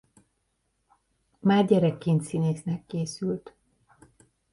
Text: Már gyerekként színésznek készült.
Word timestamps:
Már 1.39 1.65
gyerekként 1.65 2.21
színésznek 2.23 2.85
készült. 2.85 3.55